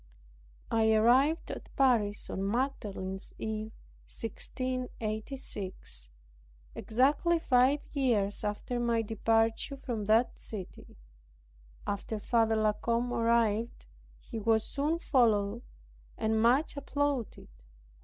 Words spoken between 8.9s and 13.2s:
departure from that city. After Father La Combe